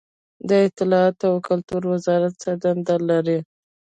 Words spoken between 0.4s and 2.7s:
د اطلاعاتو او کلتور وزارت څه